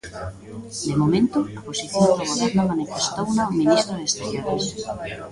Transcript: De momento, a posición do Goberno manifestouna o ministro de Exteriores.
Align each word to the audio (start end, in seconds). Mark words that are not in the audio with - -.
De 0.87 0.93
momento, 1.01 1.37
a 1.59 1.61
posición 1.67 2.03
do 2.17 2.23
Goberno 2.31 2.63
manifestouna 2.73 3.43
o 3.51 3.55
ministro 3.61 3.93
de 3.97 4.05
Exteriores. 4.09 4.65